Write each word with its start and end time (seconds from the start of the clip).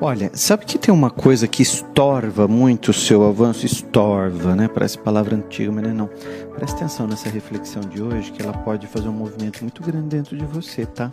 Olha, 0.00 0.30
sabe 0.32 0.64
que 0.64 0.78
tem 0.78 0.94
uma 0.94 1.10
coisa 1.10 1.48
que 1.48 1.60
estorva 1.60 2.46
muito 2.46 2.92
o 2.92 2.94
seu 2.94 3.26
avanço? 3.26 3.66
Estorva, 3.66 4.54
né? 4.54 4.68
Parece 4.68 4.96
palavra 4.96 5.34
antiga, 5.34 5.72
mas 5.72 5.82
não 5.82 5.90
é 5.90 5.92
não. 5.92 6.08
Presta 6.54 6.76
atenção 6.76 7.08
nessa 7.08 7.28
reflexão 7.28 7.82
de 7.82 8.00
hoje, 8.00 8.30
que 8.30 8.40
ela 8.40 8.52
pode 8.52 8.86
fazer 8.86 9.08
um 9.08 9.12
movimento 9.12 9.60
muito 9.60 9.82
grande 9.82 10.06
dentro 10.06 10.36
de 10.36 10.44
você, 10.44 10.86
tá? 10.86 11.12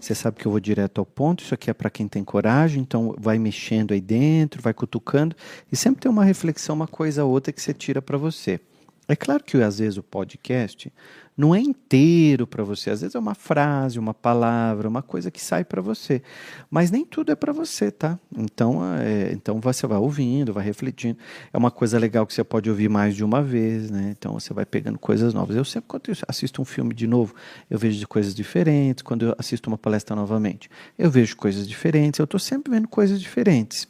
Você 0.00 0.14
sabe 0.14 0.38
que 0.38 0.46
eu 0.46 0.50
vou 0.50 0.58
direto 0.58 1.00
ao 1.00 1.04
ponto, 1.04 1.44
isso 1.44 1.52
aqui 1.52 1.68
é 1.68 1.74
para 1.74 1.90
quem 1.90 2.08
tem 2.08 2.24
coragem, 2.24 2.80
então 2.80 3.14
vai 3.18 3.38
mexendo 3.38 3.92
aí 3.92 4.00
dentro, 4.00 4.62
vai 4.62 4.72
cutucando, 4.72 5.36
e 5.70 5.76
sempre 5.76 6.00
tem 6.00 6.10
uma 6.10 6.24
reflexão, 6.24 6.74
uma 6.74 6.88
coisa 6.88 7.26
ou 7.26 7.30
outra 7.30 7.52
que 7.52 7.60
você 7.60 7.74
tira 7.74 8.00
para 8.00 8.16
você. 8.16 8.58
É 9.06 9.14
claro 9.14 9.44
que 9.44 9.56
às 9.58 9.78
vezes 9.78 9.98
o 9.98 10.02
podcast 10.02 10.90
não 11.36 11.54
é 11.54 11.60
inteiro 11.60 12.46
para 12.46 12.62
você, 12.62 12.90
às 12.90 13.00
vezes 13.00 13.14
é 13.14 13.18
uma 13.18 13.34
frase, 13.34 13.98
uma 13.98 14.14
palavra, 14.14 14.88
uma 14.88 15.02
coisa 15.02 15.30
que 15.30 15.42
sai 15.42 15.64
para 15.64 15.82
você, 15.82 16.22
mas 16.70 16.90
nem 16.90 17.04
tudo 17.04 17.32
é 17.32 17.34
para 17.34 17.52
você, 17.52 17.90
tá? 17.90 18.18
Então, 18.36 18.80
é, 18.96 19.32
então 19.32 19.60
você 19.60 19.86
vai 19.86 19.98
ouvindo, 19.98 20.52
vai 20.52 20.64
refletindo. 20.64 21.18
É 21.52 21.58
uma 21.58 21.72
coisa 21.72 21.98
legal 21.98 22.24
que 22.26 22.32
você 22.32 22.44
pode 22.44 22.70
ouvir 22.70 22.88
mais 22.88 23.16
de 23.16 23.24
uma 23.24 23.42
vez, 23.42 23.90
né? 23.90 24.14
Então 24.16 24.32
você 24.34 24.54
vai 24.54 24.64
pegando 24.64 24.98
coisas 24.98 25.34
novas. 25.34 25.56
Eu 25.56 25.64
sempre 25.64 25.88
quando 25.88 26.08
eu 26.08 26.16
assisto 26.28 26.62
um 26.62 26.64
filme 26.64 26.94
de 26.94 27.06
novo, 27.06 27.34
eu 27.68 27.78
vejo 27.78 28.06
coisas 28.06 28.34
diferentes. 28.34 29.02
Quando 29.02 29.26
eu 29.26 29.34
assisto 29.36 29.68
uma 29.68 29.78
palestra 29.78 30.14
novamente, 30.14 30.70
eu 30.96 31.10
vejo 31.10 31.36
coisas 31.36 31.68
diferentes. 31.68 32.20
Eu 32.20 32.24
estou 32.24 32.40
sempre 32.40 32.72
vendo 32.72 32.88
coisas 32.88 33.20
diferentes 33.20 33.88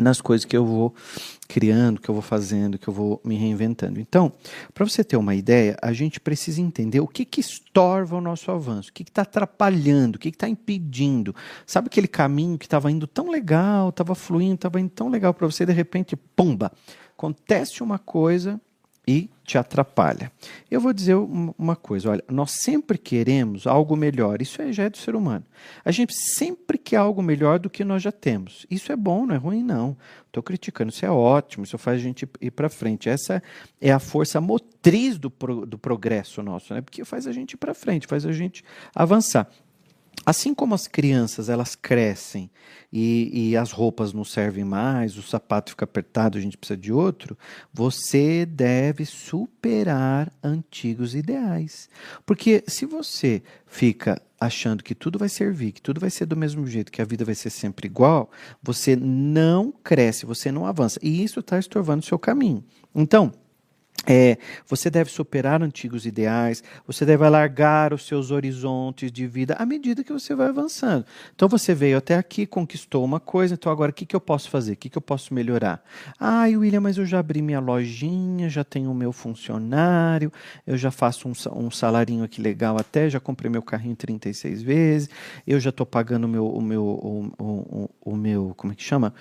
nas 0.00 0.20
coisas 0.20 0.44
que 0.44 0.56
eu 0.56 0.64
vou 0.64 0.94
criando, 1.48 2.00
que 2.00 2.08
eu 2.08 2.14
vou 2.14 2.22
fazendo, 2.22 2.78
que 2.78 2.88
eu 2.88 2.92
vou 2.92 3.20
me 3.24 3.36
reinventando. 3.36 4.00
Então, 4.00 4.32
para 4.74 4.84
você 4.84 5.02
ter 5.02 5.16
uma 5.16 5.34
ideia, 5.34 5.76
a 5.80 5.92
gente 5.92 6.20
precisa 6.20 6.60
entender 6.60 7.00
o 7.00 7.06
que, 7.06 7.24
que 7.24 7.40
estorva 7.40 8.16
o 8.16 8.20
nosso 8.20 8.50
avanço, 8.50 8.90
o 8.90 8.92
que 8.92 9.02
está 9.02 9.22
atrapalhando, 9.22 10.16
o 10.16 10.18
que 10.18 10.28
está 10.28 10.48
impedindo. 10.48 11.34
Sabe 11.64 11.86
aquele 11.86 12.08
caminho 12.08 12.58
que 12.58 12.66
estava 12.66 12.90
indo 12.90 13.06
tão 13.06 13.30
legal, 13.30 13.90
estava 13.90 14.14
fluindo, 14.14 14.56
estava 14.56 14.80
indo 14.80 14.90
tão 14.90 15.08
legal 15.08 15.32
para 15.32 15.46
você, 15.46 15.64
de 15.64 15.72
repente, 15.72 16.16
pumba, 16.16 16.72
acontece 17.16 17.82
uma 17.82 17.98
coisa 17.98 18.60
e 19.06 19.30
te 19.44 19.56
atrapalha. 19.56 20.32
Eu 20.68 20.80
vou 20.80 20.92
dizer 20.92 21.14
uma 21.14 21.76
coisa, 21.76 22.10
olha, 22.10 22.24
nós 22.28 22.50
sempre 22.50 22.98
queremos 22.98 23.66
algo 23.66 23.96
melhor, 23.96 24.42
isso 24.42 24.60
já 24.72 24.84
é 24.84 24.90
do 24.90 24.98
ser 24.98 25.14
humano. 25.14 25.44
A 25.84 25.92
gente 25.92 26.12
sempre 26.12 26.76
quer 26.76 26.96
algo 26.96 27.22
melhor 27.22 27.60
do 27.60 27.70
que 27.70 27.84
nós 27.84 28.02
já 28.02 28.10
temos. 28.10 28.66
Isso 28.68 28.90
é 28.90 28.96
bom, 28.96 29.24
não 29.24 29.34
é 29.34 29.38
ruim 29.38 29.62
não. 29.62 29.96
Estou 30.26 30.42
criticando, 30.42 30.90
isso 30.90 31.06
é 31.06 31.10
ótimo, 31.10 31.64
isso 31.64 31.78
faz 31.78 32.00
a 32.00 32.02
gente 32.02 32.28
ir 32.40 32.50
para 32.50 32.68
frente. 32.68 33.08
Essa 33.08 33.40
é 33.80 33.92
a 33.92 34.00
força 34.00 34.40
motriz 34.40 35.16
do, 35.16 35.30
pro, 35.30 35.64
do 35.64 35.78
progresso 35.78 36.42
nosso, 36.42 36.74
né? 36.74 36.80
porque 36.80 37.04
faz 37.04 37.26
a 37.28 37.32
gente 37.32 37.52
ir 37.52 37.56
para 37.56 37.72
frente, 37.72 38.06
faz 38.08 38.26
a 38.26 38.32
gente 38.32 38.64
avançar. 38.94 39.48
Assim 40.24 40.54
como 40.54 40.74
as 40.74 40.88
crianças 40.88 41.48
elas 41.48 41.76
crescem 41.76 42.50
e, 42.92 43.50
e, 43.50 43.56
as 43.56 43.70
roupas 43.70 44.12
não 44.12 44.24
servem 44.24 44.64
mais, 44.64 45.16
o 45.16 45.22
sapato 45.22 45.70
fica 45.70 45.84
apertado, 45.84 46.38
a 46.38 46.40
gente 46.40 46.56
precisa 46.56 46.76
de 46.76 46.92
outro, 46.92 47.36
você 47.72 48.46
deve 48.46 49.04
superar 49.04 50.32
antigos 50.42 51.14
ideais. 51.14 51.88
Porque 52.24 52.64
se 52.66 52.86
você 52.86 53.42
fica 53.66 54.20
achando 54.40 54.82
que 54.82 54.94
tudo 54.94 55.18
vai 55.18 55.28
servir, 55.28 55.72
que 55.72 55.82
tudo 55.82 56.00
vai 56.00 56.10
ser 56.10 56.26
do 56.26 56.36
mesmo 56.36 56.66
jeito, 56.66 56.92
que 56.92 57.02
a 57.02 57.04
vida 57.04 57.24
vai 57.24 57.34
ser 57.34 57.50
sempre 57.50 57.86
igual, 57.86 58.30
você 58.62 58.96
não 58.96 59.72
cresce, 59.72 60.26
você 60.26 60.50
não 60.50 60.66
avança. 60.66 60.98
E 61.02 61.22
isso 61.22 61.40
está 61.40 61.58
estorvando 61.58 62.00
o 62.00 62.06
seu 62.06 62.18
caminho. 62.18 62.64
Então, 62.94 63.32
é, 64.04 64.38
você 64.66 64.88
deve 64.90 65.10
superar 65.10 65.62
antigos 65.62 66.06
ideais, 66.06 66.62
você 66.86 67.04
deve 67.04 67.24
alargar 67.24 67.92
os 67.92 68.06
seus 68.06 68.30
horizontes 68.30 69.10
de 69.10 69.26
vida 69.26 69.54
à 69.58 69.66
medida 69.66 70.04
que 70.04 70.12
você 70.12 70.34
vai 70.34 70.48
avançando. 70.48 71.04
Então 71.34 71.48
você 71.48 71.74
veio 71.74 71.98
até 71.98 72.16
aqui, 72.16 72.46
conquistou 72.46 73.04
uma 73.04 73.18
coisa, 73.18 73.54
então 73.54 73.70
agora 73.70 73.90
o 73.90 73.94
que, 73.94 74.06
que 74.06 74.14
eu 74.14 74.20
posso 74.20 74.48
fazer? 74.48 74.72
O 74.72 74.76
que, 74.76 74.88
que 74.88 74.98
eu 74.98 75.02
posso 75.02 75.34
melhorar? 75.34 75.82
Ah, 76.20 76.44
William, 76.44 76.80
mas 76.80 76.98
eu 76.98 77.06
já 77.06 77.18
abri 77.18 77.42
minha 77.42 77.58
lojinha, 77.58 78.48
já 78.48 78.62
tenho 78.62 78.90
o 78.90 78.94
meu 78.94 79.12
funcionário, 79.12 80.32
eu 80.66 80.76
já 80.76 80.90
faço 80.90 81.28
um, 81.28 81.32
um 81.56 81.70
salarinho 81.70 82.22
aqui 82.22 82.40
legal 82.40 82.76
até, 82.78 83.10
já 83.10 83.18
comprei 83.18 83.50
meu 83.50 83.62
carrinho 83.62 83.96
36 83.96 84.62
vezes, 84.62 85.10
eu 85.46 85.58
já 85.58 85.70
estou 85.70 85.86
pagando 85.86 86.24
o 86.24 86.28
meu, 86.28 86.46
o 86.46 86.62
meu, 86.62 86.82
o, 86.84 87.32
o, 87.38 87.44
o, 87.44 88.12
o 88.12 88.16
meu, 88.16 88.52
como 88.56 88.72
é 88.72 88.76
que 88.76 88.84
chama? 88.84 89.12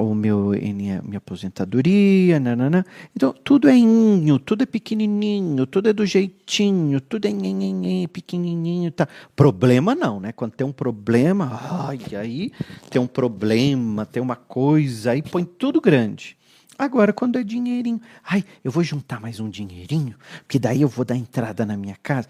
O 0.00 0.14
meu 0.14 0.50
minha, 0.50 1.02
minha 1.02 1.18
aposentadoria, 1.18 2.40
nanana. 2.40 2.84
então 3.14 3.32
tudo 3.32 3.68
é 3.68 3.76
inho, 3.76 4.38
tudo 4.38 4.62
é 4.62 4.66
pequenininho, 4.66 5.66
tudo 5.66 5.88
é 5.88 5.92
do 5.92 6.06
jeitinho, 6.06 7.00
tudo 7.00 7.26
é 7.26 7.30
nhenhenhen, 7.30 8.08
pequenininho, 8.08 8.90
tá. 8.90 9.06
Problema 9.36 9.94
não, 9.94 10.18
né? 10.18 10.32
Quando 10.32 10.52
tem 10.52 10.66
um 10.66 10.72
problema, 10.72 11.60
ai, 11.88 12.00
aí 12.18 12.52
tem 12.88 13.00
um 13.00 13.06
problema, 13.06 14.06
tem 14.06 14.22
uma 14.22 14.36
coisa, 14.36 15.10
aí 15.10 15.22
põe 15.22 15.44
tudo 15.44 15.80
grande. 15.80 16.36
Agora, 16.78 17.12
quando 17.12 17.38
é 17.38 17.42
dinheirinho, 17.42 18.00
ai, 18.24 18.42
eu 18.64 18.70
vou 18.70 18.82
juntar 18.82 19.20
mais 19.20 19.38
um 19.38 19.50
dinheirinho, 19.50 20.16
porque 20.38 20.58
daí 20.58 20.80
eu 20.80 20.88
vou 20.88 21.04
dar 21.04 21.14
entrada 21.14 21.66
na 21.66 21.76
minha 21.76 21.96
casa. 22.02 22.26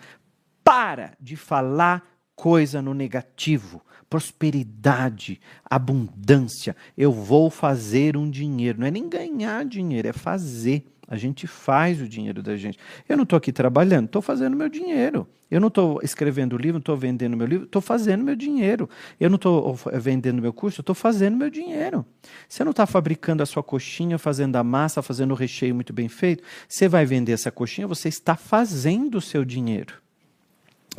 Para 0.65 1.13
de 1.21 1.37
falar 1.37 2.03
coisa 2.41 2.81
no 2.81 2.95
negativo 2.95 3.83
prosperidade, 4.09 5.41
abundância. 5.65 6.75
Eu 6.99 7.13
vou 7.13 7.49
fazer 7.49 8.17
um 8.17 8.29
dinheiro. 8.29 8.81
Não 8.81 8.87
é 8.89 8.91
nem 8.91 9.09
ganhar 9.09 9.65
dinheiro, 9.65 10.09
é 10.09 10.13
fazer. 10.13 10.85
A 11.07 11.17
gente 11.17 11.47
faz 11.47 12.01
o 12.01 12.09
dinheiro 12.09 12.43
da 12.43 12.57
gente. 12.57 12.77
Eu 13.09 13.17
não 13.17 13.23
estou 13.23 13.37
aqui 13.37 13.53
trabalhando, 13.53 14.07
estou 14.07 14.21
fazendo 14.21 14.57
meu 14.57 14.69
dinheiro. 14.69 15.29
Eu 15.49 15.61
não 15.61 15.69
estou 15.69 16.01
escrevendo 16.03 16.57
livro, 16.57 16.75
não 16.75 16.81
estou 16.81 16.97
vendendo 16.97 17.37
meu 17.37 17.47
livro, 17.47 17.67
estou 17.67 17.81
fazendo 17.81 18.25
meu 18.25 18.35
dinheiro. 18.35 18.91
Eu 19.19 19.31
não 19.31 19.37
estou 19.37 19.79
vendendo 19.95 20.43
meu 20.43 20.53
curso, 20.53 20.81
estou 20.81 20.95
fazendo 20.95 21.37
meu 21.37 21.51
dinheiro. 21.51 22.05
Você 22.49 22.65
não 22.65 22.71
está 22.73 22.87
fabricando 22.87 23.45
a 23.45 23.47
sua 23.47 23.63
coxinha, 23.63 24.19
fazendo 24.19 24.57
a 24.57 24.65
massa, 24.65 25.03
fazendo 25.03 25.33
o 25.33 25.37
recheio 25.37 25.75
muito 25.75 25.93
bem 25.93 26.09
feito. 26.09 26.43
Você 26.69 26.89
vai 26.89 27.07
vender 27.07 27.33
essa 27.33 27.51
coxinha, 27.51 27.87
você 27.87 28.09
está 28.09 28.35
fazendo 28.35 29.19
o 29.19 29.21
seu 29.21 29.45
dinheiro. 29.45 29.95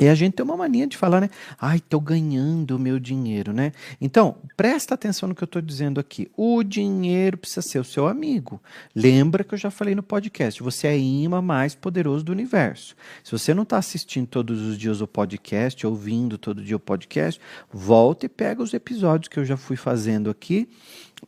E 0.02 0.08
a 0.08 0.16
gente 0.16 0.32
tem 0.32 0.44
uma 0.44 0.56
mania 0.56 0.84
de 0.84 0.96
falar, 0.96 1.20
né? 1.20 1.30
Ai, 1.60 1.76
estou 1.76 2.00
ganhando 2.00 2.74
o 2.74 2.78
meu 2.78 2.98
dinheiro, 2.98 3.52
né? 3.52 3.70
Então, 4.00 4.34
presta 4.56 4.94
atenção 4.94 5.28
no 5.28 5.34
que 5.34 5.44
eu 5.44 5.46
estou 5.46 5.62
dizendo 5.62 6.00
aqui. 6.00 6.28
O 6.36 6.64
dinheiro 6.64 7.36
precisa 7.36 7.62
ser 7.62 7.78
o 7.78 7.84
seu 7.84 8.08
amigo. 8.08 8.60
Lembra 8.96 9.44
que 9.44 9.54
eu 9.54 9.58
já 9.58 9.70
falei 9.70 9.94
no 9.94 10.02
podcast, 10.02 10.60
você 10.60 10.88
é 10.88 10.90
a 10.90 10.96
imã 10.96 11.40
mais 11.40 11.76
poderoso 11.76 12.24
do 12.24 12.32
universo. 12.32 12.96
Se 13.22 13.30
você 13.30 13.54
não 13.54 13.62
está 13.62 13.78
assistindo 13.78 14.26
todos 14.26 14.60
os 14.60 14.76
dias 14.76 15.00
o 15.00 15.06
podcast, 15.06 15.86
ouvindo 15.86 16.36
todo 16.36 16.64
dia 16.64 16.74
o 16.74 16.80
podcast, 16.80 17.40
volta 17.72 18.26
e 18.26 18.28
pega 18.28 18.60
os 18.60 18.74
episódios 18.74 19.28
que 19.28 19.38
eu 19.38 19.44
já 19.44 19.56
fui 19.56 19.76
fazendo 19.76 20.28
aqui 20.28 20.68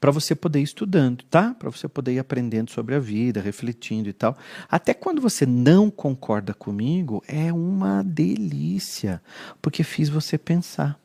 para 0.00 0.10
você 0.10 0.34
poder 0.34 0.60
ir 0.60 0.64
estudando, 0.64 1.24
tá? 1.24 1.54
Para 1.54 1.70
você 1.70 1.88
poder 1.88 2.14
ir 2.14 2.18
aprendendo 2.18 2.70
sobre 2.70 2.94
a 2.94 2.98
vida, 2.98 3.40
refletindo 3.40 4.08
e 4.08 4.12
tal. 4.12 4.36
Até 4.70 4.92
quando 4.94 5.20
você 5.20 5.46
não 5.46 5.90
concorda 5.90 6.52
comigo, 6.52 7.22
é 7.26 7.52
uma 7.52 8.02
delícia, 8.02 9.22
porque 9.62 9.82
fiz 9.82 10.08
você 10.08 10.36
pensar. 10.36 11.03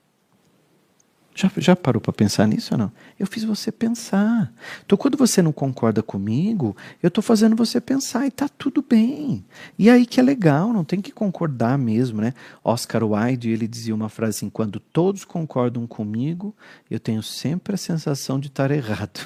Já, 1.39 1.49
já 1.55 1.73
parou 1.73 2.01
para 2.01 2.11
pensar 2.11 2.45
nisso 2.45 2.73
ou 2.73 2.77
não? 2.77 2.91
Eu 3.17 3.25
fiz 3.25 3.45
você 3.45 3.71
pensar. 3.71 4.51
Então, 4.85 4.97
quando 4.97 5.17
você 5.17 5.41
não 5.41 5.53
concorda 5.53 6.03
comigo, 6.03 6.75
eu 7.01 7.07
estou 7.07 7.23
fazendo 7.23 7.55
você 7.55 7.79
pensar 7.79 8.25
e 8.25 8.27
está 8.27 8.49
tudo 8.49 8.81
bem. 8.81 9.45
E 9.77 9.89
aí 9.89 10.05
que 10.05 10.19
é 10.19 10.23
legal, 10.23 10.73
não 10.73 10.83
tem 10.83 10.99
que 10.99 11.13
concordar 11.13 11.77
mesmo, 11.77 12.19
né? 12.19 12.33
Oscar 12.61 13.05
Wilde, 13.05 13.51
ele 13.51 13.69
dizia 13.69 13.95
uma 13.95 14.09
frase 14.09 14.39
assim, 14.39 14.49
quando 14.49 14.81
todos 14.81 15.23
concordam 15.23 15.87
comigo, 15.87 16.53
eu 16.91 16.99
tenho 16.99 17.23
sempre 17.23 17.75
a 17.75 17.77
sensação 17.77 18.37
de 18.37 18.47
estar 18.47 18.69
errado. 18.69 19.21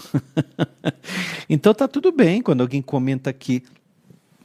então 1.50 1.73
tá 1.73 1.88
tudo 1.88 2.12
bem 2.12 2.44
quando 2.44 2.62
alguém 2.62 2.84
comenta 2.84 3.31
aqui, 3.31 3.63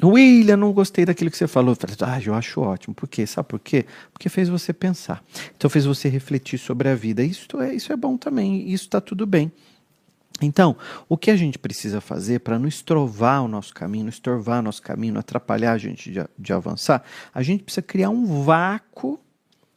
William, 0.03 0.57
não 0.57 0.73
gostei 0.73 1.05
daquilo 1.05 1.31
que 1.31 1.37
você 1.37 1.49
falou. 1.49 1.73
Eu 1.73 1.77
falei, 1.77 1.97
ah, 2.17 2.23
eu 2.25 2.35
acho 2.35 2.61
ótimo. 2.61 2.95
Por 2.95 3.09
quê? 3.09 3.27
Sabe 3.27 3.49
por 3.49 3.59
quê? 3.59 3.85
Porque 4.13 4.29
fez 4.29 4.49
você 4.49 4.73
pensar. 4.73 5.25
Então 5.57 5.69
fez 5.69 5.85
você 5.85 6.09
refletir 6.09 6.59
sobre 6.59 6.89
a 6.89 6.95
vida. 6.95 7.23
Isso 7.23 7.47
é, 7.61 7.75
isso 7.75 7.93
é 7.93 7.97
bom 7.97 8.17
também, 8.17 8.69
isso 8.71 8.85
está 8.85 9.01
tudo 9.01 9.27
bem. 9.27 9.53
Então, 10.41 10.77
o 11.09 11.17
que 11.17 11.31
a 11.31 11.37
gente 11.37 11.59
precisa 11.59 12.01
fazer 12.01 12.41
para 12.41 12.59
não 12.59 12.69
estrovar 12.69 13.43
o 13.43 13.49
nosso 13.49 13.75
caminho, 13.75 14.05
não 14.05 14.11
estorvar 14.11 14.61
o 14.61 14.63
nosso 14.63 14.81
caminho, 14.81 15.15
não 15.15 15.21
atrapalhar 15.21 15.73
a 15.73 15.79
gente 15.79 16.13
de, 16.13 16.25
de 16.39 16.53
avançar, 16.53 17.03
a 17.35 17.43
gente 17.43 17.65
precisa 17.65 17.83
criar 17.83 18.11
um 18.11 18.45
vácuo 18.45 19.19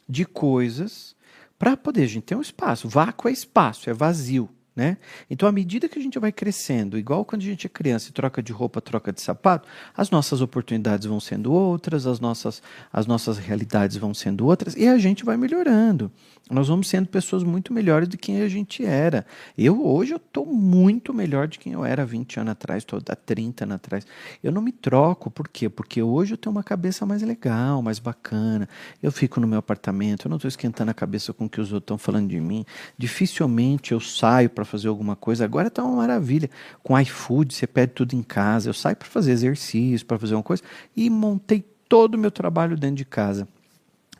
de 0.08 0.24
coisas 0.24 1.16
para 1.58 1.76
poder 1.76 2.04
a 2.04 2.06
gente 2.06 2.24
ter 2.24 2.36
um 2.36 2.40
espaço. 2.40 2.88
Vácuo 2.88 3.28
é 3.28 3.32
espaço, 3.32 3.90
é 3.90 3.92
vazio. 3.92 4.48
Né? 4.74 4.96
Então, 5.28 5.46
à 5.46 5.52
medida 5.52 5.86
que 5.86 5.98
a 5.98 6.02
gente 6.02 6.18
vai 6.18 6.32
crescendo, 6.32 6.96
igual 6.96 7.26
quando 7.26 7.42
a 7.42 7.44
gente 7.44 7.66
é 7.66 7.68
criança 7.68 8.08
e 8.08 8.12
troca 8.12 8.42
de 8.42 8.52
roupa, 8.52 8.80
troca 8.80 9.12
de 9.12 9.20
sapato, 9.20 9.68
as 9.94 10.10
nossas 10.10 10.40
oportunidades 10.40 11.06
vão 11.06 11.20
sendo 11.20 11.52
outras, 11.52 12.06
as 12.06 12.18
nossas, 12.18 12.62
as 12.90 13.06
nossas 13.06 13.36
realidades 13.36 13.98
vão 13.98 14.14
sendo 14.14 14.46
outras 14.46 14.74
e 14.74 14.88
a 14.88 14.96
gente 14.96 15.26
vai 15.26 15.36
melhorando. 15.36 16.10
Nós 16.50 16.68
vamos 16.68 16.88
sendo 16.88 17.08
pessoas 17.08 17.44
muito 17.44 17.72
melhores 17.72 18.08
do 18.08 18.18
que 18.18 18.40
a 18.40 18.48
gente 18.48 18.84
era. 18.84 19.24
Eu 19.56 19.86
hoje 19.86 20.12
eu 20.12 20.16
estou 20.16 20.44
muito 20.44 21.14
melhor 21.14 21.46
de 21.46 21.58
quem 21.58 21.72
eu 21.72 21.84
era 21.84 22.04
20 22.04 22.40
anos 22.40 22.52
atrás, 22.52 22.82
estou 22.82 23.00
há 23.08 23.14
30 23.14 23.64
anos 23.64 23.76
atrás. 23.76 24.06
Eu 24.42 24.50
não 24.50 24.60
me 24.60 24.72
troco, 24.72 25.30
por 25.30 25.48
quê? 25.48 25.68
Porque 25.68 26.02
hoje 26.02 26.34
eu 26.34 26.36
tenho 26.36 26.54
uma 26.54 26.62
cabeça 26.62 27.06
mais 27.06 27.22
legal, 27.22 27.80
mais 27.80 27.98
bacana. 27.98 28.68
Eu 29.02 29.12
fico 29.12 29.40
no 29.40 29.46
meu 29.46 29.60
apartamento, 29.60 30.26
eu 30.26 30.30
não 30.30 30.36
estou 30.36 30.48
esquentando 30.48 30.90
a 30.90 30.94
cabeça 30.94 31.32
com 31.32 31.44
o 31.44 31.48
que 31.48 31.60
os 31.60 31.72
outros 31.72 31.84
estão 31.84 31.98
falando 31.98 32.28
de 32.28 32.40
mim. 32.40 32.64
Dificilmente 32.98 33.92
eu 33.92 34.00
saio 34.00 34.50
para 34.50 34.61
fazer 34.64 34.88
alguma 34.88 35.16
coisa. 35.16 35.44
Agora 35.44 35.68
está 35.68 35.82
uma 35.82 35.96
maravilha. 35.96 36.50
Com 36.82 36.98
iFood, 36.98 37.54
você 37.54 37.66
pede 37.66 37.92
tudo 37.92 38.14
em 38.14 38.22
casa. 38.22 38.68
Eu 38.68 38.74
saio 38.74 38.96
para 38.96 39.08
fazer 39.08 39.32
exercício, 39.32 40.06
para 40.06 40.18
fazer 40.18 40.34
uma 40.34 40.42
coisa 40.42 40.62
e 40.96 41.08
montei 41.08 41.64
todo 41.88 42.14
o 42.14 42.18
meu 42.18 42.30
trabalho 42.30 42.76
dentro 42.76 42.96
de 42.96 43.04
casa. 43.04 43.46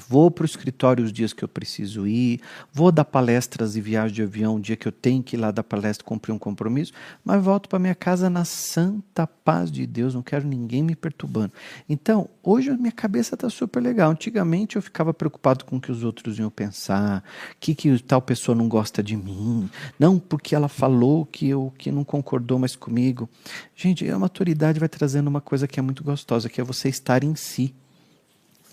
Vou 0.08 0.30
para 0.30 0.42
o 0.42 0.46
escritório 0.46 1.04
os 1.04 1.12
dias 1.12 1.32
que 1.32 1.42
eu 1.42 1.48
preciso 1.48 2.06
ir, 2.06 2.40
vou 2.72 2.90
dar 2.92 3.04
palestras 3.04 3.76
e 3.76 3.80
viagem 3.80 4.14
de 4.14 4.22
avião 4.22 4.56
o 4.56 4.60
dia 4.60 4.76
que 4.76 4.86
eu 4.86 4.92
tenho 4.92 5.22
que 5.22 5.36
ir 5.36 5.38
lá 5.38 5.50
dar 5.50 5.62
palestra, 5.62 6.04
cumprir 6.04 6.32
um 6.32 6.38
compromisso, 6.38 6.92
mas 7.24 7.42
volto 7.42 7.68
para 7.68 7.78
minha 7.78 7.94
casa 7.94 8.28
na 8.28 8.44
santa 8.44 9.26
paz 9.26 9.70
de 9.70 9.86
Deus, 9.86 10.14
não 10.14 10.22
quero 10.22 10.46
ninguém 10.46 10.82
me 10.82 10.94
perturbando. 10.94 11.52
Então, 11.88 12.28
hoje 12.42 12.70
a 12.70 12.76
minha 12.76 12.92
cabeça 12.92 13.34
está 13.34 13.48
super 13.50 13.80
legal. 13.80 14.10
Antigamente 14.10 14.76
eu 14.76 14.82
ficava 14.82 15.12
preocupado 15.12 15.64
com 15.64 15.76
o 15.76 15.80
que 15.80 15.90
os 15.90 16.04
outros 16.04 16.38
iam 16.38 16.50
pensar, 16.50 17.22
que, 17.58 17.74
que 17.74 17.98
tal 18.02 18.22
pessoa 18.22 18.54
não 18.54 18.68
gosta 18.68 19.02
de 19.02 19.16
mim, 19.16 19.68
não 19.98 20.18
porque 20.18 20.54
ela 20.54 20.68
falou 20.68 21.26
que 21.26 21.48
eu 21.48 21.72
que 21.78 21.90
não 21.90 22.04
concordou 22.04 22.58
mais 22.58 22.76
comigo. 22.76 23.28
Gente, 23.74 24.08
a 24.08 24.18
maturidade 24.18 24.78
vai 24.78 24.88
trazendo 24.88 25.28
uma 25.28 25.40
coisa 25.40 25.66
que 25.66 25.78
é 25.78 25.82
muito 25.82 26.04
gostosa, 26.04 26.48
que 26.48 26.60
é 26.60 26.64
você 26.64 26.88
estar 26.88 27.24
em 27.24 27.34
si 27.34 27.74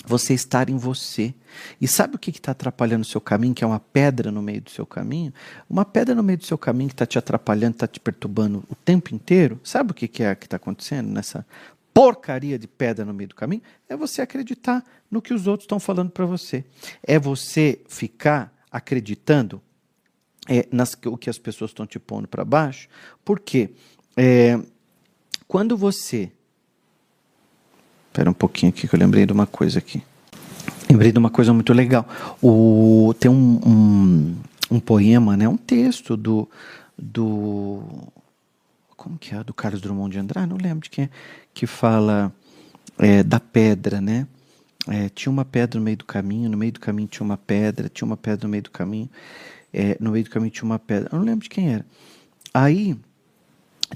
você 0.09 0.33
estar 0.33 0.69
em 0.71 0.77
você. 0.77 1.35
E 1.79 1.87
sabe 1.87 2.15
o 2.15 2.19
que 2.19 2.31
está 2.31 2.51
atrapalhando 2.51 3.03
o 3.03 3.05
seu 3.05 3.21
caminho, 3.21 3.53
que 3.53 3.63
é 3.63 3.67
uma 3.67 3.79
pedra 3.79 4.31
no 4.31 4.41
meio 4.41 4.59
do 4.59 4.71
seu 4.71 4.83
caminho? 4.85 5.31
Uma 5.69 5.85
pedra 5.85 6.15
no 6.15 6.23
meio 6.23 6.39
do 6.39 6.45
seu 6.45 6.57
caminho 6.57 6.89
que 6.89 6.95
está 6.95 7.05
te 7.05 7.19
atrapalhando, 7.19 7.75
está 7.75 7.87
te 7.87 7.99
perturbando 7.99 8.63
o 8.67 8.75
tempo 8.75 9.13
inteiro. 9.13 9.59
Sabe 9.63 9.91
o 9.91 9.93
que, 9.93 10.07
que 10.07 10.23
é 10.23 10.33
que 10.33 10.47
está 10.47 10.57
acontecendo 10.57 11.07
nessa 11.09 11.45
porcaria 11.93 12.57
de 12.57 12.67
pedra 12.67 13.05
no 13.05 13.13
meio 13.13 13.29
do 13.29 13.35
caminho? 13.35 13.61
É 13.87 13.95
você 13.95 14.23
acreditar 14.23 14.83
no 15.11 15.21
que 15.21 15.31
os 15.31 15.45
outros 15.45 15.65
estão 15.65 15.79
falando 15.79 16.09
para 16.09 16.25
você. 16.25 16.65
É 17.03 17.19
você 17.19 17.79
ficar 17.87 18.51
acreditando 18.71 19.61
é, 20.47 20.67
nas, 20.71 20.97
o 21.05 21.17
que 21.17 21.29
as 21.29 21.37
pessoas 21.37 21.69
estão 21.69 21.85
te 21.85 21.99
pondo 21.99 22.27
para 22.27 22.43
baixo. 22.43 22.89
Por 23.23 23.39
quê? 23.39 23.69
É, 24.17 24.59
quando 25.47 25.77
você 25.77 26.31
Espera 28.09 28.29
um 28.29 28.33
pouquinho 28.33 28.71
aqui 28.71 28.87
que 28.87 28.93
eu 28.93 28.99
lembrei 28.99 29.25
de 29.25 29.31
uma 29.31 29.45
coisa 29.45 29.79
aqui. 29.79 30.03
Lembrei 30.89 31.11
de 31.11 31.19
uma 31.19 31.29
coisa 31.29 31.53
muito 31.53 31.71
legal. 31.71 32.07
O, 32.41 33.13
tem 33.19 33.29
um, 33.29 33.59
um, 33.65 34.35
um 34.71 34.79
poema, 34.79 35.37
né, 35.37 35.47
um 35.47 35.55
texto 35.55 36.17
do, 36.17 36.49
do. 36.97 37.83
Como 38.97 39.17
que 39.17 39.33
é? 39.33 39.43
Do 39.43 39.53
Carlos 39.53 39.79
Drummond 39.79 40.11
de 40.11 40.19
Andrade? 40.19 40.49
Não 40.49 40.57
lembro 40.57 40.81
de 40.81 40.89
quem 40.89 41.05
é. 41.05 41.09
Que 41.53 41.67
fala 41.67 42.33
é, 42.97 43.23
da 43.23 43.39
pedra, 43.39 44.01
né? 44.01 44.27
É, 44.87 45.07
tinha 45.09 45.31
uma 45.31 45.45
pedra 45.45 45.79
no 45.79 45.85
meio 45.85 45.97
do 45.97 46.05
caminho, 46.05 46.49
no 46.49 46.57
meio 46.57 46.71
do 46.71 46.79
caminho 46.79 47.07
tinha 47.07 47.23
uma 47.23 47.37
pedra, 47.37 47.87
tinha 47.87 48.05
uma 48.05 48.17
pedra 48.17 48.47
no 48.47 48.51
meio 48.51 48.63
do 48.63 48.71
caminho, 48.71 49.09
é, 49.71 49.95
no 49.99 50.11
meio 50.11 50.23
do 50.23 50.31
caminho 50.31 50.51
tinha 50.51 50.65
uma 50.65 50.79
pedra. 50.79 51.09
Eu 51.11 51.19
não 51.19 51.25
lembro 51.25 51.43
de 51.43 51.49
quem 51.49 51.71
era. 51.71 51.85
Aí 52.51 52.97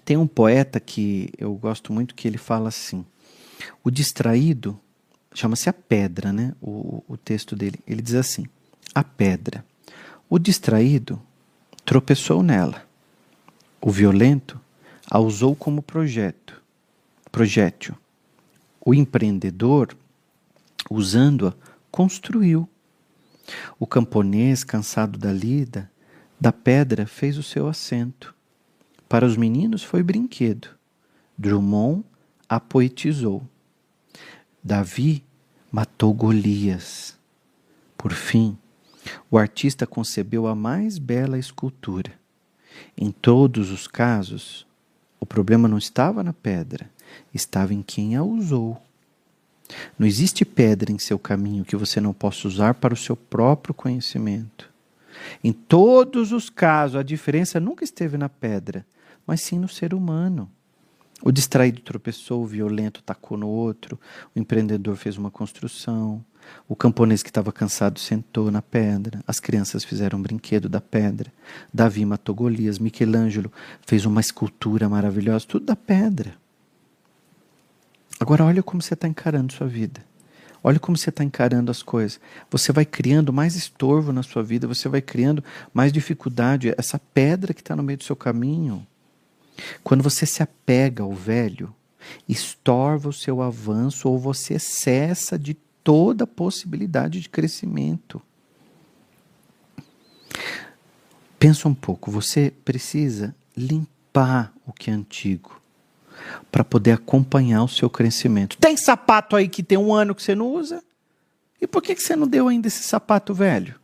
tem 0.06 0.18
um 0.18 0.28
poeta 0.28 0.80
que 0.80 1.32
eu 1.38 1.54
gosto 1.56 1.92
muito 1.92 2.14
que 2.14 2.28
ele 2.28 2.38
fala 2.38 2.70
assim: 2.70 3.04
o 3.84 3.92
distraído 3.92 4.80
chama-se 5.34 5.70
a 5.70 5.74
pedra, 5.74 6.32
né? 6.32 6.54
O, 6.62 7.04
o 7.08 7.18
texto 7.18 7.56
dele. 7.56 7.80
Ele 7.88 8.02
diz 8.02 8.16
assim: 8.16 8.46
a 8.94 9.04
pedra. 9.04 9.66
O 10.30 10.40
distraído 10.40 11.22
tropeçou 11.86 12.42
nela. 12.42 12.86
O 13.82 13.92
violento 13.92 14.60
a 15.10 15.20
usou 15.20 15.56
como 15.56 15.82
projeto, 15.82 16.62
projétil. 17.32 17.96
O 18.86 18.94
empreendedor, 18.94 19.96
usando-a, 20.90 21.54
construiu. 21.92 22.68
O 23.80 23.86
camponês, 23.86 24.64
cansado 24.64 25.20
da 25.20 25.32
lida, 25.32 25.92
da 26.40 26.52
pedra 26.52 27.06
fez 27.06 27.38
o 27.38 27.44
seu 27.44 27.68
assento. 27.68 28.34
Para 29.08 29.26
os 29.26 29.38
meninos 29.38 29.84
foi 29.84 30.02
brinquedo. 30.02 30.70
Drummond 31.38 32.04
a 32.48 32.60
poetizou. 32.60 33.48
Davi 34.66 35.22
matou 35.70 36.14
Golias. 36.14 37.18
Por 37.98 38.14
fim, 38.14 38.58
o 39.30 39.38
artista 39.38 39.86
concebeu 39.86 40.48
a 40.48 40.56
mais 40.56 40.98
bela 40.98 41.38
escultura. 41.38 42.14
Em 42.98 43.12
todos 43.12 43.72
os 43.72 43.90
casos, 43.90 44.66
o 45.20 45.26
problema 45.26 45.68
não 45.68 45.78
estava 45.78 46.24
na 46.24 46.32
pedra, 46.32 46.90
estava 47.34 47.74
em 47.74 47.82
quem 47.82 48.16
a 48.16 48.24
usou. 48.24 48.82
Não 50.00 50.08
existe 50.08 50.46
pedra 50.46 50.94
em 50.94 50.98
seu 50.98 51.20
caminho 51.20 51.66
que 51.66 51.76
você 51.76 52.00
não 52.00 52.14
possa 52.14 52.48
usar 52.48 52.76
para 52.76 52.94
o 52.94 52.98
seu 52.98 53.18
próprio 53.18 53.74
conhecimento. 53.74 54.72
Em 55.44 55.52
todos 55.52 56.32
os 56.32 56.50
casos, 56.50 56.96
a 56.96 57.04
diferença 57.04 57.60
nunca 57.60 57.84
esteve 57.84 58.18
na 58.18 58.30
pedra, 58.30 58.86
mas 59.28 59.42
sim 59.42 59.60
no 59.60 59.68
ser 59.68 59.94
humano. 59.94 60.50
O 61.26 61.32
distraído 61.32 61.80
tropeçou, 61.80 62.44
o 62.44 62.46
violento 62.46 63.02
tacou 63.02 63.38
no 63.38 63.48
outro, 63.48 63.98
o 64.36 64.40
empreendedor 64.40 64.98
fez 64.98 65.18
uma 65.18 65.32
construção, 65.32 66.24
o 66.68 66.76
camponês 66.76 67.24
que 67.24 67.30
estava 67.30 67.50
cansado 67.50 67.98
sentou 67.98 68.52
na 68.52 68.62
pedra, 68.62 69.24
as 69.26 69.40
crianças 69.40 69.86
fizeram 69.86 70.20
um 70.20 70.22
brinquedo 70.22 70.68
da 70.68 70.82
pedra, 70.82 71.32
Davi 71.74 72.06
matou 72.06 72.36
Golias, 72.36 72.78
Michelangelo 72.78 73.50
fez 73.88 74.06
uma 74.06 74.20
escultura 74.20 74.90
maravilhosa, 74.90 75.46
tudo 75.48 75.66
da 75.66 75.78
pedra. 75.78 76.36
Agora 78.20 78.44
olha 78.44 78.62
como 78.62 78.82
você 78.82 78.94
está 78.94 79.08
encarando 79.08 79.54
sua 79.54 79.68
vida. 79.68 80.04
Olha 80.62 80.80
como 80.80 80.98
você 80.98 81.10
está 81.10 81.24
encarando 81.26 81.70
as 81.72 81.84
coisas. 81.84 82.22
Você 82.50 82.72
vai 82.72 82.86
criando 82.86 83.34
mais 83.34 83.56
estorvo 83.56 84.14
na 84.14 84.24
sua 84.24 84.42
vida, 84.42 84.66
você 84.66 84.88
vai 84.88 85.02
criando 85.02 85.44
mais 85.74 85.92
dificuldade. 85.92 86.74
Essa 86.78 87.00
pedra 87.14 87.54
que 87.54 87.60
está 87.60 87.76
no 87.76 87.84
meio 87.84 87.98
do 87.98 88.04
seu 88.06 88.16
caminho, 88.16 88.88
quando 89.84 90.04
você 90.04 90.26
se 90.26 90.42
apega 90.42 91.04
ao 91.04 91.14
velho, 91.14 91.74
estorva 92.28 93.10
o 93.10 93.14
seu 93.14 93.42
avanço 93.42 94.10
ou 94.10 94.18
você 94.18 94.60
cessa 94.60 95.38
de 95.38 95.54
toda 95.84 96.28
possibilidade 96.28 97.20
de 97.20 97.30
crescimento. 97.30 98.22
Pensa 101.38 101.68
um 101.68 101.74
pouco, 101.74 102.10
você 102.10 102.54
precisa 102.64 103.36
limpar 103.56 104.54
o 104.66 104.72
que 104.72 104.90
é 104.90 104.94
antigo 104.94 105.62
para 106.52 106.64
poder 106.64 106.92
acompanhar 106.92 107.64
o 107.64 107.68
seu 107.68 107.90
crescimento. 107.90 108.58
Tem 108.58 108.78
sapato 108.78 109.36
aí 109.36 109.50
que 109.50 109.62
tem 109.62 109.78
um 109.78 109.94
ano 109.94 110.16
que 110.16 110.24
você 110.24 110.36
não 110.36 110.48
usa? 110.48 110.82
E 111.60 111.68
por 111.68 111.82
que, 111.82 111.96
que 111.96 112.02
você 112.02 112.16
não 112.16 112.28
deu 112.28 112.48
ainda 112.48 112.68
esse 112.68 112.84
sapato 112.84 113.34
velho? 113.34 113.76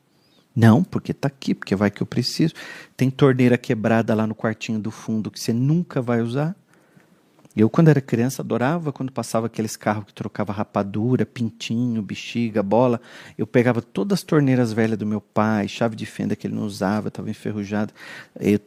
Não, 0.56 0.84
porque 0.84 1.12
está 1.12 1.28
aqui, 1.28 1.54
porque 1.54 1.76
vai 1.76 1.92
que 1.92 2.02
eu 2.02 2.08
preciso. 2.08 2.54
Tem 2.98 3.10
torneira 3.10 3.58
quebrada 3.58 4.14
lá 4.14 4.26
no 4.28 4.36
quartinho 4.36 4.80
do 4.80 4.92
fundo 4.92 5.32
que 5.32 5.40
você 5.40 5.54
nunca 5.54 6.02
vai 6.02 6.22
usar. 6.22 6.56
Eu, 7.56 7.70
quando 7.70 7.90
era 7.90 8.00
criança, 8.00 8.42
adorava 8.42 8.94
quando 8.94 9.12
passava 9.12 9.48
aqueles 9.48 9.76
carros 9.76 10.06
que 10.06 10.14
trocava 10.14 10.54
rapadura, 10.54 11.26
pintinho, 11.26 12.02
bexiga, 12.02 12.62
bola. 12.62 13.02
Eu 13.38 13.48
pegava 13.48 13.82
todas 13.82 14.20
as 14.20 14.24
torneiras 14.24 14.72
velhas 14.72 14.98
do 14.98 15.06
meu 15.06 15.20
pai, 15.20 15.68
chave 15.68 15.96
de 15.96 16.06
fenda 16.06 16.36
que 16.36 16.46
ele 16.48 16.56
não 16.56 16.64
usava, 16.64 17.08
estava 17.08 17.30
enferrujada, 17.30 17.94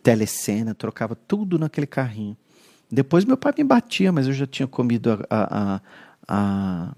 telecena, 0.02 0.74
trocava 0.74 1.14
tudo 1.14 1.58
naquele 1.58 1.86
carrinho. 1.86 2.36
Depois 2.90 3.24
meu 3.24 3.36
pai 3.36 3.54
me 3.56 3.64
batia, 3.64 4.12
mas 4.12 4.26
eu 4.26 4.34
já 4.34 4.46
tinha 4.46 4.66
comido 4.66 5.10
a, 5.10 5.18
a, 5.30 5.74
a, 5.76 5.80
a 6.28 6.94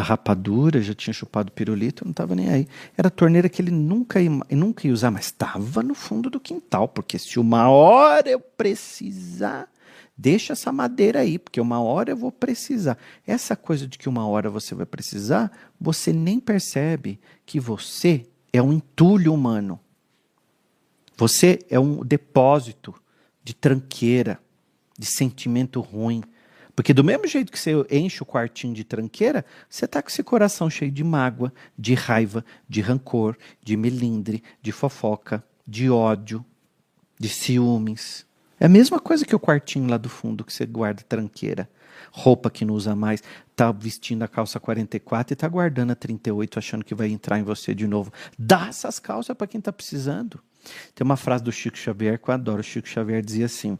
rapadura, 0.00 0.82
já 0.82 0.94
tinha 0.94 1.14
chupado 1.14 1.50
pirulito, 1.52 2.04
não 2.04 2.10
estava 2.10 2.34
nem 2.34 2.48
aí. 2.48 2.68
Era 2.96 3.08
a 3.08 3.10
torneira 3.10 3.48
que 3.48 3.62
ele 3.62 3.70
nunca 3.70 4.20
ia, 4.20 4.30
nunca 4.50 4.86
ia 4.86 4.92
usar, 4.92 5.10
mas 5.10 5.26
estava 5.26 5.82
no 5.82 5.94
fundo 5.94 6.28
do 6.28 6.40
quintal, 6.40 6.88
porque 6.88 7.18
se 7.18 7.38
uma 7.38 7.68
hora 7.70 8.28
eu 8.28 8.40
precisar, 8.40 9.68
deixa 10.16 10.52
essa 10.52 10.72
madeira 10.72 11.20
aí, 11.20 11.38
porque 11.38 11.60
uma 11.60 11.80
hora 11.80 12.10
eu 12.10 12.16
vou 12.16 12.32
precisar. 12.32 12.98
Essa 13.26 13.56
coisa 13.56 13.86
de 13.86 13.98
que 13.98 14.08
uma 14.08 14.26
hora 14.26 14.50
você 14.50 14.74
vai 14.74 14.86
precisar, 14.86 15.50
você 15.80 16.12
nem 16.12 16.40
percebe 16.40 17.18
que 17.44 17.60
você 17.60 18.26
é 18.52 18.62
um 18.62 18.72
entulho 18.72 19.32
humano. 19.32 19.78
Você 21.16 21.58
é 21.70 21.80
um 21.80 22.04
depósito 22.04 22.94
de 23.42 23.54
tranqueira, 23.54 24.38
de 24.98 25.06
sentimento 25.06 25.80
ruim 25.80 26.22
porque 26.76 26.92
do 26.92 27.02
mesmo 27.02 27.26
jeito 27.26 27.50
que 27.50 27.58
você 27.58 27.72
enche 27.90 28.22
o 28.22 28.26
quartinho 28.26 28.74
de 28.74 28.84
tranqueira, 28.84 29.46
você 29.68 29.88
tá 29.88 30.02
com 30.02 30.10
esse 30.10 30.22
coração 30.22 30.68
cheio 30.68 30.92
de 30.92 31.02
mágoa, 31.02 31.50
de 31.76 31.94
raiva, 31.94 32.44
de 32.68 32.82
rancor, 32.82 33.34
de 33.62 33.78
melindre, 33.78 34.44
de 34.60 34.70
fofoca, 34.70 35.42
de 35.66 35.88
ódio. 35.88 36.44
de 37.18 37.30
ciúmes. 37.30 38.26
É 38.60 38.66
a 38.66 38.68
mesma 38.68 39.00
coisa 39.00 39.24
que 39.24 39.34
o 39.34 39.40
quartinho 39.40 39.88
lá 39.88 39.96
do 39.96 40.10
fundo 40.10 40.44
que 40.44 40.52
você 40.52 40.66
guarda 40.66 41.02
tranqueira. 41.02 41.66
Roupa 42.12 42.50
que 42.50 42.62
não 42.62 42.74
usa 42.74 42.94
mais, 42.94 43.22
tá 43.54 43.72
vestindo 43.72 44.22
a 44.22 44.28
calça 44.28 44.60
44 44.60 45.32
e 45.32 45.36
tá 45.36 45.48
guardando 45.48 45.92
a 45.92 45.94
38 45.94 46.58
achando 46.58 46.84
que 46.84 46.94
vai 46.94 47.08
entrar 47.08 47.38
em 47.38 47.42
você 47.42 47.74
de 47.74 47.86
novo. 47.86 48.12
Dá 48.38 48.66
essas 48.68 48.98
calças 48.98 49.34
para 49.34 49.46
quem 49.46 49.62
tá 49.62 49.72
precisando. 49.72 50.38
Tem 50.94 51.04
uma 51.04 51.16
frase 51.16 51.42
do 51.42 51.50
Chico 51.50 51.78
Xavier 51.78 52.18
que 52.18 52.28
eu 52.28 52.34
adoro. 52.34 52.60
O 52.60 52.64
Chico 52.64 52.86
Xavier 52.86 53.22
dizia 53.22 53.46
assim: 53.46 53.78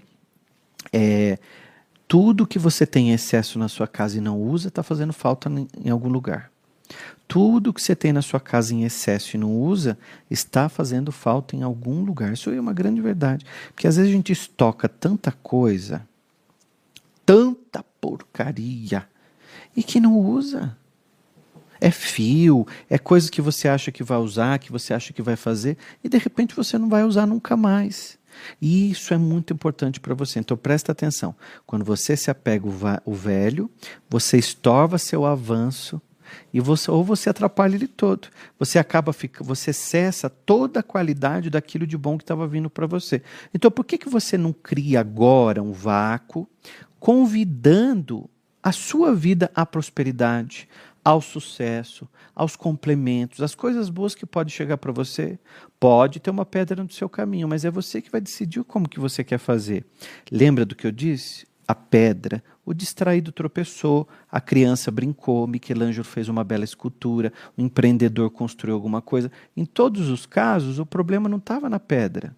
é, 0.91 1.39
tudo 2.09 2.47
que 2.47 2.59
você 2.59 2.87
tem 2.87 3.11
em 3.11 3.13
excesso 3.13 3.59
na 3.59 3.69
sua 3.69 3.87
casa 3.87 4.19
e 4.19 4.21
não 4.21 4.41
usa 4.41 4.69
está 4.69 4.83
fazendo 4.83 5.13
falta 5.13 5.51
em 5.83 5.91
algum 5.91 6.09
lugar. 6.09 6.51
Tudo 7.27 7.73
que 7.73 7.83
você 7.83 7.97
tem 7.97 8.13
na 8.13 8.23
sua 8.23 8.39
casa 8.39 8.73
em 8.73 8.85
excesso 8.85 9.37
e 9.37 9.39
não 9.39 9.53
usa 9.53 9.99
está 10.31 10.69
fazendo 10.69 11.11
falta 11.11 11.57
em 11.57 11.63
algum 11.63 12.05
lugar. 12.05 12.33
Isso 12.33 12.51
é 12.51 12.61
uma 12.61 12.73
grande 12.73 13.01
verdade. 13.01 13.45
Porque 13.75 13.89
às 13.89 13.97
vezes 13.97 14.11
a 14.13 14.15
gente 14.15 14.33
estoca 14.33 14.89
tanta 14.89 15.33
coisa, 15.33 16.07
tanta 17.25 17.85
porcaria, 18.01 19.07
e 19.77 19.83
que 19.83 19.99
não 19.99 20.17
usa. 20.17 20.77
É 21.81 21.91
fio, 21.91 22.67
é 22.89 22.97
coisa 22.97 23.31
que 23.31 23.43
você 23.43 23.69
acha 23.69 23.93
que 23.93 24.03
vai 24.03 24.19
usar, 24.19 24.59
que 24.59 24.73
você 24.73 24.95
acha 24.95 25.13
que 25.13 25.21
vai 25.21 25.37
fazer, 25.37 25.77
e 26.03 26.09
de 26.09 26.17
repente 26.17 26.55
você 26.55 26.79
não 26.79 26.89
vai 26.89 27.05
usar 27.05 27.27
nunca 27.27 27.57
mais. 27.57 28.17
E 28.61 28.91
isso 28.91 29.13
é 29.13 29.19
muito 29.19 29.53
importante 29.53 30.01
para 30.01 30.15
você. 30.15 30.39
Então 30.39 30.57
presta 30.57 30.93
atenção. 30.93 31.35
Quando 31.67 31.85
você 31.85 32.17
se 32.17 32.31
apega 32.31 32.67
o 33.05 33.15
velho, 33.15 33.71
você 34.09 34.39
estorva 34.39 34.99
seu 34.99 35.25
avanço 35.25 36.01
e 36.53 36.61
você 36.61 36.91
ou 36.91 37.05
você 37.05 37.31
atrapalha 37.31 37.75
ele 37.75 37.89
todo. 37.89 38.29
Você 38.59 38.79
acaba 38.79 39.13
fica, 39.13 39.45
você 39.45 39.73
cessa 39.73 40.29
toda 40.29 40.81
a 40.81 40.83
qualidade 40.83 41.51
daquilo 41.51 41.87
de 41.87 41.97
bom 41.97 42.17
que 42.17 42.25
estava 42.25 42.47
vindo 42.47 42.69
para 42.69 42.87
você. 42.87 43.23
Então 43.55 43.71
por 43.71 43.85
que 43.85 43.99
que 43.99 44.09
você 44.09 44.37
não 44.37 44.53
cria 44.53 45.01
agora 45.01 45.63
um 45.63 45.73
vácuo 45.73 46.49
convidando 46.99 48.29
a 48.63 48.73
sua 48.73 49.15
vida 49.15 49.51
à 49.55 49.65
prosperidade, 49.65 50.69
ao 51.07 51.21
sucesso, 51.21 52.09
aos 52.35 52.57
complementos, 52.57 53.41
às 53.41 53.55
coisas 53.55 53.89
boas 53.89 54.13
que 54.13 54.27
pode 54.27 54.51
chegar 54.51 54.77
para 54.77 54.91
você. 54.91 55.39
Pode 55.79 56.19
ter 56.19 56.31
uma 56.31 56.45
pedra 56.45 56.83
no 56.83 56.91
seu 56.91 57.09
caminho, 57.09 57.47
mas 57.47 57.65
é 57.65 57.71
você 57.71 58.03
que 58.03 58.11
vai 58.11 58.21
decidir 58.21 58.65
como 58.65 58.89
que 58.89 58.99
você 58.99 59.23
quer 59.23 59.39
fazer. 59.39 59.87
Lembra 60.33 60.65
do 60.65 60.75
que 60.75 60.85
eu 60.85 60.91
disse? 60.91 61.47
A 61.69 61.77
pedra, 61.77 62.43
o 62.65 62.75
distraído 62.75 63.31
tropeçou, 63.31 64.09
a 64.29 64.41
criança 64.41 64.91
brincou, 64.91 65.47
Michelangelo 65.47 66.03
fez 66.03 66.29
uma 66.29 66.43
bela 66.43 66.65
escultura, 66.65 67.33
o 67.57 67.63
empreendedor 67.63 68.29
construiu 68.31 68.75
alguma 68.75 69.01
coisa. 69.01 69.31
Em 69.57 69.65
todos 69.65 70.09
os 70.09 70.27
casos, 70.27 70.81
o 70.81 70.87
problema 70.87 71.29
não 71.29 71.39
estava 71.39 71.71
na 71.71 71.79
pedra. 71.79 72.35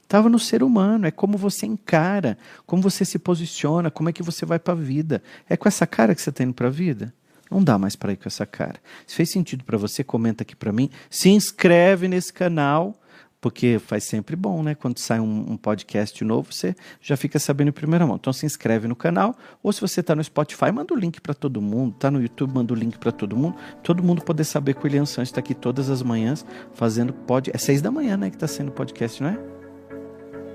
Estava 0.00 0.28
no 0.28 0.38
ser 0.38 0.62
humano, 0.62 1.08
é 1.08 1.10
como 1.10 1.36
você 1.36 1.66
encara, 1.66 2.38
como 2.64 2.80
você 2.80 3.04
se 3.04 3.18
posiciona, 3.18 3.90
como 3.90 4.08
é 4.08 4.12
que 4.12 4.22
você 4.22 4.46
vai 4.46 4.60
para 4.60 4.74
a 4.74 4.76
vida. 4.76 5.20
É 5.48 5.56
com 5.56 5.66
essa 5.66 5.88
cara 5.88 6.14
que 6.14 6.22
você 6.22 6.30
está 6.30 6.44
indo 6.44 6.54
para 6.54 6.68
a 6.68 6.70
vida? 6.70 7.12
Não 7.50 7.62
dá 7.62 7.78
mais 7.78 7.94
para 7.94 8.12
ir 8.12 8.16
com 8.16 8.28
essa 8.28 8.44
cara. 8.44 8.80
Se 9.06 9.14
fez 9.14 9.30
sentido 9.30 9.64
para 9.64 9.78
você, 9.78 10.02
comenta 10.02 10.42
aqui 10.42 10.56
para 10.56 10.72
mim. 10.72 10.90
Se 11.08 11.28
inscreve 11.28 12.08
nesse 12.08 12.32
canal, 12.32 12.98
porque 13.40 13.78
faz 13.78 14.04
sempre 14.04 14.34
bom, 14.34 14.62
né? 14.62 14.74
Quando 14.74 14.98
sai 14.98 15.20
um, 15.20 15.52
um, 15.52 15.56
podcast 15.56 16.24
novo, 16.24 16.52
você 16.52 16.74
já 17.00 17.16
fica 17.16 17.38
sabendo 17.38 17.68
em 17.68 17.72
primeira 17.72 18.06
mão. 18.06 18.16
Então 18.16 18.32
se 18.32 18.44
inscreve 18.44 18.88
no 18.88 18.96
canal, 18.96 19.36
ou 19.62 19.72
se 19.72 19.80
você 19.80 20.00
está 20.00 20.14
no 20.14 20.24
Spotify, 20.24 20.72
manda 20.72 20.92
o 20.92 20.96
link 20.96 21.20
para 21.20 21.34
todo 21.34 21.62
mundo. 21.62 21.94
Está 21.94 22.10
no 22.10 22.20
YouTube, 22.20 22.54
manda 22.54 22.72
o 22.72 22.76
link 22.76 22.98
para 22.98 23.12
todo 23.12 23.36
mundo. 23.36 23.56
Todo 23.82 24.02
mundo 24.02 24.22
poder 24.22 24.44
saber 24.44 24.74
que 24.74 24.80
o 24.80 24.84
William 24.84 25.06
Santos 25.06 25.28
está 25.28 25.40
aqui 25.40 25.54
todas 25.54 25.90
as 25.90 26.02
manhãs 26.02 26.44
fazendo 26.74 27.12
pod. 27.12 27.50
É 27.54 27.58
seis 27.58 27.80
da 27.80 27.90
manhã, 27.90 28.16
né? 28.16 28.30
Que 28.30 28.36
está 28.36 28.48
sendo 28.48 28.72
podcast, 28.72 29.22
não 29.22 29.30
é? 29.30 29.38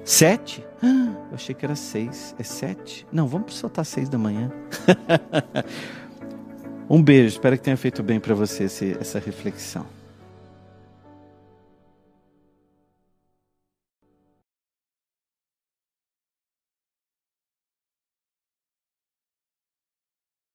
Sete? 0.03 0.65
Ah, 0.81 1.15
eu 1.29 1.35
achei 1.35 1.53
que 1.53 1.63
era 1.63 1.75
seis. 1.75 2.35
É 2.37 2.43
sete? 2.43 3.05
Não, 3.11 3.27
vamos 3.27 3.53
soltar 3.53 3.85
seis 3.85 4.09
da 4.09 4.17
manhã. 4.17 4.51
Um 6.93 7.01
beijo, 7.01 7.35
espero 7.35 7.57
que 7.57 7.63
tenha 7.63 7.77
feito 7.77 8.03
bem 8.03 8.19
para 8.19 8.35
você 8.35 8.65
essa 8.65 9.17
reflexão. 9.17 9.85